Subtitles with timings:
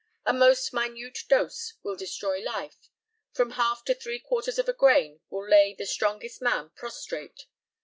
[0.25, 2.89] A most minute dose will destroy life,
[3.33, 7.45] from half to three quarters of a grain will lay the strongest man prostrate.